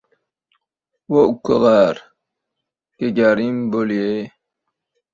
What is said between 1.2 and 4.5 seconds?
ukkag‘ar, Gagarin bo‘l-yey!